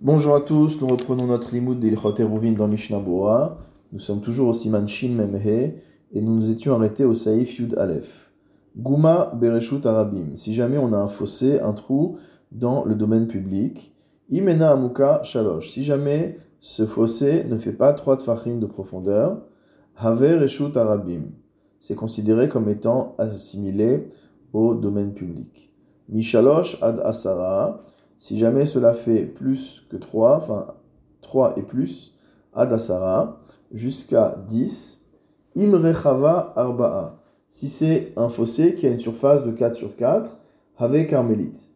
[0.00, 3.00] Bonjour à tous, nous reprenons notre limoud d'Ilchot Eruvin dans Mishnah.
[3.92, 5.46] Nous sommes toujours au Siman Shin Memhe
[6.12, 8.32] et nous nous étions arrêtés au Saïf Yud Aleph.
[8.76, 10.34] Guma Bereshut Arabim.
[10.34, 12.16] Si jamais on a un fossé, un trou
[12.50, 13.94] dans le domaine public.
[14.28, 15.70] Imena Amuka Shalosh.
[15.70, 19.42] Si jamais ce fossé ne fait pas 3 tfachim de profondeur.
[19.96, 21.30] Have Reshut Arabim.
[21.78, 24.08] C'est considéré comme étant assimilé
[24.52, 25.72] au domaine public.
[26.08, 27.80] Mishalosh Ad Asara.
[28.24, 30.68] Si jamais cela fait plus que 3, enfin
[31.20, 32.14] 3 et plus,
[32.54, 35.04] Adasara, jusqu'à 10,
[35.56, 37.18] Imrechava Arba'a.
[37.50, 40.38] Si c'est un fossé qui a une surface de 4 sur 4,
[40.78, 41.68] Have Carmélite.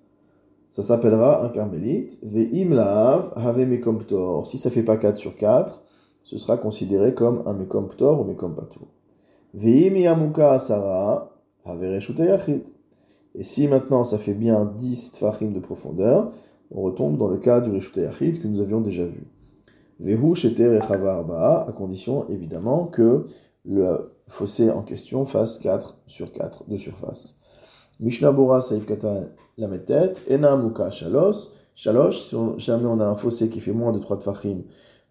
[0.70, 2.18] Ça s'appellera un carmélite.
[2.22, 4.46] Ve'im la'av have mekomptor.
[4.46, 5.82] Si ça fait pas 4 sur 4,
[6.22, 8.86] ce sera considéré comme un mekomptor ou mekompatur.
[9.52, 11.30] Ve'im yamuka asara
[11.66, 12.64] have yachid.
[13.34, 16.32] Et si maintenant ça fait bien 10 tfachim de profondeur,
[16.70, 19.26] on retombe dans le cas du Reshut Yachid que nous avions déjà vu.
[20.00, 23.24] Vehu sheter arba'a, à condition évidemment que
[23.64, 27.38] le fossé en question fasse 4 sur 4 de surface.
[28.00, 29.24] Mishnah Bora Saif Kata
[29.56, 33.92] la tête, Ena Muka Shalos, Shalosh, si jamais on a un fossé qui fait moins
[33.92, 34.62] de 3 tfachim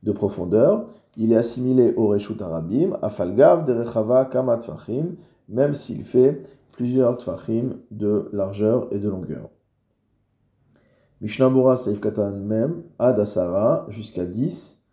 [0.03, 0.87] de profondeur,
[1.17, 5.15] il est assimilé au Reshut Arabim, Afalgav de Rechava Kama Tfachim,
[5.49, 6.39] même s'il fait
[6.77, 9.49] plusieurs tfachim de largeur et de longueur.
[11.21, 14.83] Mishnah Saif Katan même, Ad Asara, jusqu'à 10,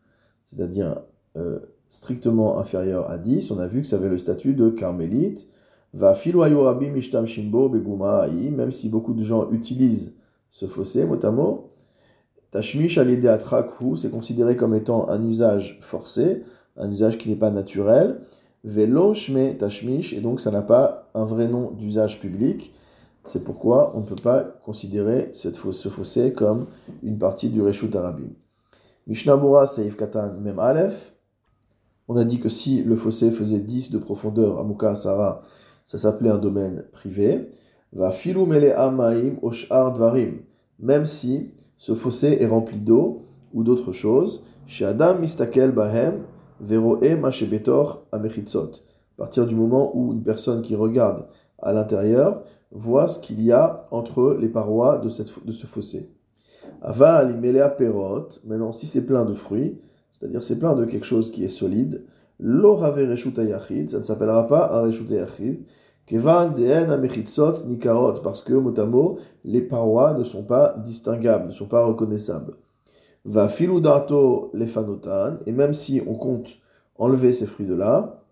[0.43, 1.03] c'est-à-dire
[1.37, 5.47] euh, strictement inférieur à 10, on a vu que ça avait le statut de carmélite.
[5.93, 10.17] Va filoayorabi mishtam shimbo beguma même si beaucoup de gens utilisent
[10.49, 11.69] ce fossé, motamo.
[12.51, 16.45] Tashmish alide atrakhu, c'est considéré comme étant un usage forcé,
[16.79, 18.21] un usage qui n'est pas naturel.
[18.65, 22.73] Velo shme tashmish, et donc ça n'a pas un vrai nom d'usage public.
[23.23, 25.51] C'est pourquoi on ne peut pas considérer ce
[25.89, 26.67] fossé comme
[27.03, 28.31] une partie du Reshut Arabim.
[29.07, 31.15] Mishnah Bora Seif Katan Mem Aleph.
[32.09, 35.43] On a dit que si le fossé faisait 10 de profondeur à Muka Asara,
[35.85, 37.51] ça s'appelait un domaine privé.
[37.93, 40.41] Va filou mele amaim oshar dvarim.
[40.79, 43.23] Même si ce fossé est rempli d'eau
[43.53, 44.43] ou d'autres choses.
[44.67, 46.25] Chez Adam mistakel bahem
[46.61, 48.71] veroe mashebetor amechitzot.
[49.17, 51.27] À partir du moment où une personne qui regarde
[51.59, 52.43] à l'intérieur
[52.73, 56.11] voit ce qu'il y a entre les parois de, cette, de ce fossé.
[56.83, 59.79] Ava alimelea perot, maintenant si c'est plein de fruits,
[60.11, 62.05] c'est-à-dire c'est plein de quelque chose qui est solide,
[62.41, 65.65] l'orave yachid, ça ne s'appellera pas un reshuta yachid,
[66.07, 71.67] kevan deen amechitzot nikarot, parce que motamo, les parois ne sont pas distinguables, ne sont
[71.67, 72.55] pas reconnaissables.
[73.25, 76.59] Va filudato lefanotan, et même si on compte
[76.97, 78.23] enlever ces fruits de là,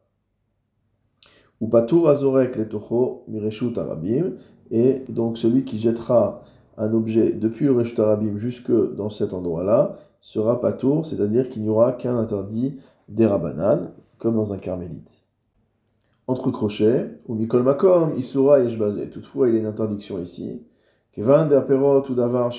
[1.61, 4.35] ou patour azorek letocho mireshut arabim,
[4.71, 6.41] et donc celui qui jettera
[6.77, 11.69] un objet depuis le reshut arabim jusque dans cet endroit-là sera patour, c'est-à-dire qu'il n'y
[11.69, 15.23] aura qu'un interdit des rabanan, comme dans un carmélite.
[16.29, 19.11] Entre crochets, ou mikol makom, isura yeshbazé.
[19.11, 20.63] Toutefois, il y a une interdiction ici.
[21.11, 22.51] Kevan der perot ou davar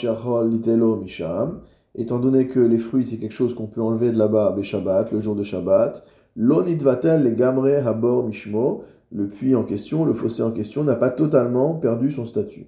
[0.44, 1.62] litelo misham,
[1.96, 5.20] étant donné que les fruits c'est quelque chose qu'on peut enlever de là-bas, Shabbat, le
[5.20, 6.04] jour de Shabbat,
[6.36, 11.12] L'onidvatel les gamre habor mishmo, le puits en question, le fossé en question, n'a pas
[11.12, 12.68] totalement perdu son statut.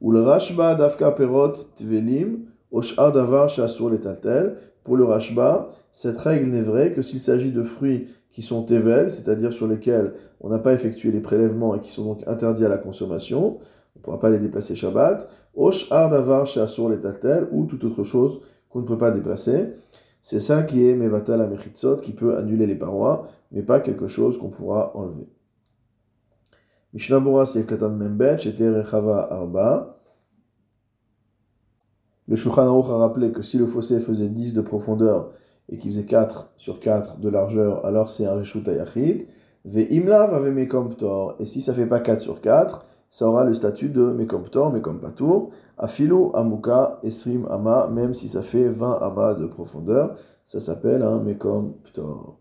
[0.00, 4.56] Ou le rashba dafka perot tvelim, oshar davar shasur letaltel.
[4.82, 9.10] Pour le rashba, cette règle n'est vraie que s'il s'agit de fruits qui sont tevel,
[9.10, 12.68] c'est-à-dire sur lesquels on n'a pas effectué les prélèvements et qui sont donc interdits à
[12.68, 13.58] la consommation,
[13.94, 18.40] on ne pourra pas les déplacer Shabbat, oshar davar shasur letaltel, ou toute autre chose
[18.72, 19.72] qu'on ne peut pas déplacer.
[20.22, 24.38] C'est ça qui est Mevatal Amechitzot, qui peut annuler les parois, mais pas quelque chose
[24.38, 25.28] qu'on pourra enlever.
[26.94, 29.98] Mishnah Bora Katan Membet, était Rechava Arba.
[32.28, 35.32] Le Shulchan Aruch a rappelé que si le fossé faisait 10 de profondeur
[35.68, 39.26] et qu'il faisait 4 sur 4 de largeur, alors c'est un Reshut Ayachid.
[39.64, 41.36] Ve Imlav Mekomptor.
[41.38, 45.50] Et si ça fait pas 4 sur 4, ça aura le statut de Mekomptor, Mekompatur,
[45.76, 51.20] Afilu, Amuka, Esrim, Ama, même si ça fait 20 Ama de profondeur, ça s'appelle un
[51.20, 52.38] Mekomptor.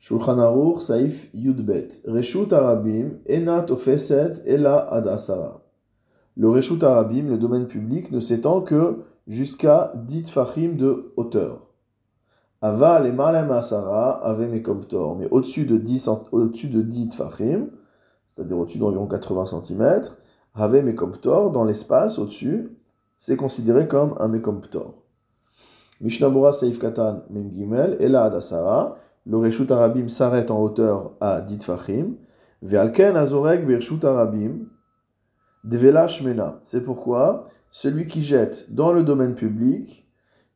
[0.00, 5.62] Shulchan Aruch, Saif Yudbet, Reshut Arabim, Enat Ofeset, Ela Adasara.
[6.36, 11.70] Le Reshut Arabim, le domaine public, ne s'étend que jusqu'à 10 Fahim de hauteur.
[12.60, 17.68] Ava le Malem Asara, Ave Mekomptor, mais au-dessus de 10, au-dessus de 10 Fahim,
[18.34, 20.00] c'est-à-dire au-dessus d'environ 80 cm,
[20.56, 22.76] dans l'espace au-dessus,
[23.18, 24.94] c'est considéré comme un Mekomptor.
[26.00, 28.96] Mishnabura Seif Katan Mem Gimel, Ela Adasara,
[29.26, 32.16] le Reshut Arabim s'arrête en hauteur à Dit Fachim,
[32.62, 34.66] Ve'alken Azorek Bershut Arabim,
[35.64, 36.58] Devela Shmena.
[36.60, 40.06] C'est pourquoi celui qui jette dans le domaine public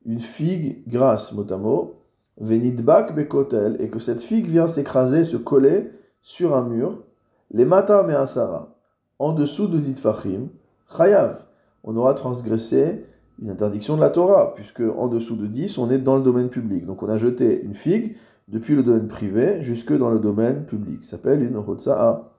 [0.04, 2.02] une figue grasse, mot à mot,
[2.38, 5.90] venidbak bekotel, et que cette figue vient s'écraser, se coller
[6.20, 7.02] sur un mur,
[7.50, 8.74] les mata me asara,
[9.18, 10.48] en dessous de ditfachim,
[10.96, 11.44] chayav,
[11.84, 13.04] on aura transgressé
[13.40, 16.48] une interdiction de la Torah, puisque en dessous de 10, on est dans le domaine
[16.48, 16.86] public.
[16.86, 18.16] Donc on a jeté une figue
[18.48, 21.04] depuis le domaine privé jusque dans le domaine public.
[21.04, 22.32] Ça s'appelle une hotsa'a.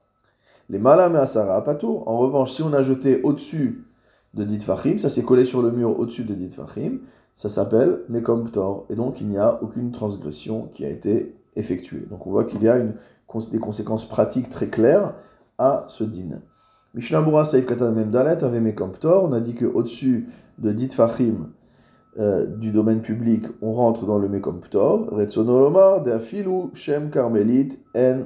[0.69, 2.03] Les malam et asara tout.
[2.05, 3.85] En revanche, si on a jeté au-dessus
[4.33, 6.99] de Ditfachim, ça s'est collé sur le mur au-dessus de Ditfachim,
[7.33, 8.45] ça s'appelle Mekom
[8.89, 11.35] Et donc il n'y a aucune transgression qui a été
[12.09, 15.15] Donc on voit qu'il y a des conséquences pratiques très claires
[15.57, 16.41] à ce din.
[16.95, 20.27] Mishnah Saif Katan Memdalet avait On a dit qu'au-dessus
[20.57, 21.51] de Ditfachim,
[22.17, 25.07] euh, du domaine public, on rentre dans le Mekom Ptor.
[25.11, 28.25] Retsonolomar de Afilu Shem Karmelit En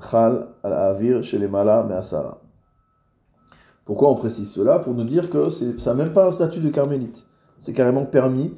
[0.00, 2.40] Chal al Avir chez les Mala Measara.
[3.84, 4.78] Pourquoi on précise cela?
[4.78, 7.26] Pour nous dire que ça n'a même pas un statut de carmélite.
[7.58, 8.54] C'est carrément permis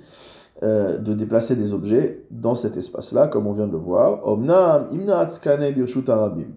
[0.62, 4.26] euh, de déplacer des objets dans cet espace-là, comme on vient de le voir.
[4.26, 4.88] Omnam
[6.08, 6.48] arabim.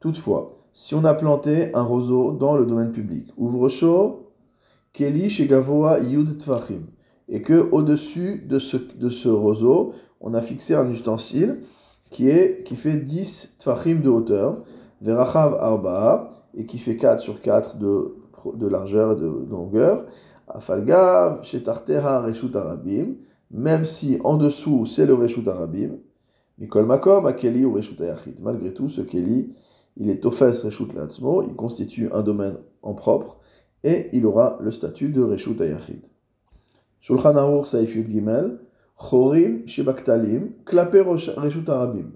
[0.00, 4.32] Toutefois, si on a planté un roseau dans le domaine public, ouvre chaud,
[4.92, 6.86] keli shegavoa yud tvachim,
[7.28, 11.60] et que au-dessus de ce, de ce roseau, on a fixé un ustensile
[12.10, 14.62] qui, est, qui fait 10 tvachim de hauteur,
[15.00, 18.16] verachav arba, et qui fait 4 sur 4 de,
[18.54, 20.04] de largeur et de, longueur,
[20.48, 23.14] afalgav shetarteha reshut arabim,
[23.50, 25.98] même si en dessous c'est le reshut arabim,
[26.58, 28.40] mikol makom akeli ou reshut ayachid.
[28.40, 29.54] Malgré tout, ce keli,
[29.96, 33.38] il est tofes reshut latzmo, il constitue un domaine en propre,
[33.84, 36.02] et il aura le statut de reshut ayachid.
[37.00, 37.74] Shulchan Aruch
[38.08, 38.58] Gimel,
[38.96, 42.12] Chorim Shebaktalim, Klape Reshut Arabim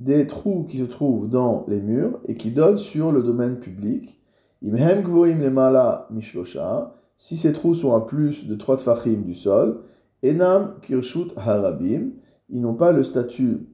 [0.00, 4.18] des trous qui se trouvent dans les murs et qui donnent sur le domaine public.
[4.62, 9.82] Imhem gvoim lemala mishlosha, si ces trous sont à plus de 3 tfachim du sol,
[10.22, 12.12] enam kirshut harabim,
[12.48, 13.66] ils n'ont pas le statut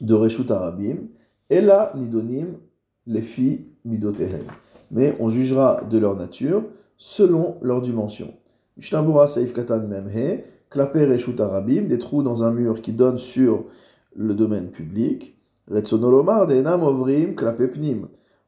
[0.00, 1.08] de reshut harabim,
[1.48, 2.58] ela nidonim
[3.06, 4.44] lefi midotehen.
[4.90, 6.64] Mais on jugera de leur nature
[6.96, 8.34] selon leur dimension.
[8.76, 13.66] Mishnabura saif katan memhe, klaper reshut harabim, des trous dans un mur qui donnent sur
[14.14, 15.36] le domaine public.
[15.70, 17.34] ovrim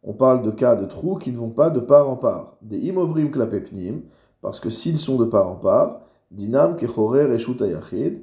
[0.02, 2.56] On parle de cas de trous qui ne vont pas de part en part.
[2.62, 4.02] Des imovrim klapepnim,
[4.40, 8.22] parce que s'ils sont de part en part, dinam kechore reshut ayachid,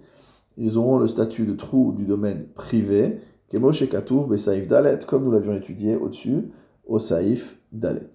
[0.58, 3.20] ils auront le statut de trou du domaine privé,
[3.50, 6.52] kemoshe katuv besaif dalet, comme nous l'avions étudié au-dessus,
[6.88, 8.12] au saif dalet.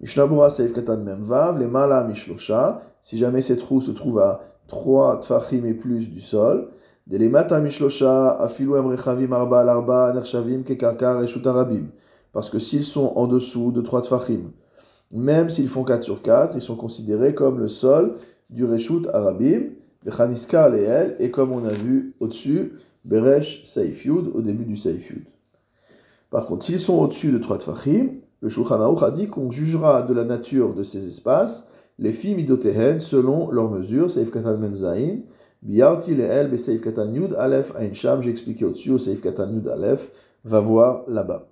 [0.00, 5.20] Mishnabura saif katan memvav, les mala mishlosha, si jamais ces trous se trouvent à 3
[5.20, 6.70] tfachim et plus du sol,
[12.32, 14.52] parce que s'ils sont en dessous de 3 tfachim,
[15.12, 18.14] même s'ils font 4 sur 4, ils sont considérés comme le sol
[18.50, 19.70] du reshut arabim,
[20.04, 22.72] bechaniska leel, et comme on a vu au-dessus,
[23.04, 25.24] beresh saifyud, au début du saifyud.
[26.30, 28.10] Par contre, s'ils sont au-dessus de 3 tfachim,
[28.42, 31.66] le Shulchan a dit qu'on jugera de la nature de ces espaces
[31.98, 35.18] les filles midotehen selon leurs mesures, saif katan memzain,
[35.62, 39.68] Biarti le'el be Seif Katan Yud Aleph Ain j'ai expliqué au-dessus, au Seif Katan Yud
[39.68, 40.10] Aleph,
[40.44, 41.49] va voir là-bas.